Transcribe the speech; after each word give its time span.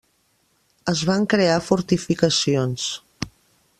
Es 0.93 1.03
van 1.09 1.27
crear 1.33 1.59
fortificacions. 1.67 2.87